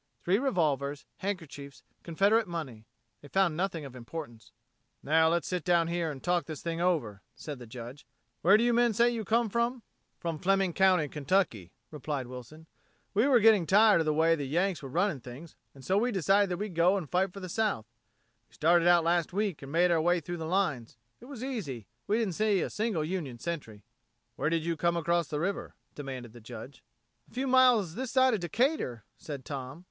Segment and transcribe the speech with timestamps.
[0.23, 2.87] Three revolvers, handkerchiefs, Confederate money....
[3.21, 4.51] They found nothing of importance.
[5.03, 8.07] "Now let's sit down here and talk this thing over," said the Judge.
[8.41, 9.83] "Where do you men say you come from!"
[10.17, 12.65] "From Fleming County, Kentucky," replied Wilson.
[13.13, 16.11] "We were getting tired of the way the Yanks were running things and so we
[16.11, 17.85] decided that we'd go and fight for the South.
[18.49, 20.97] We started out last week and made our way through the lines.
[21.19, 21.85] It was easy.
[22.07, 23.83] We didn't see a single Union sentry."
[24.35, 26.83] "Where did you come across the river?" demanded the Judge.
[27.29, 29.79] "A few miles this side of Decatur," said Tom.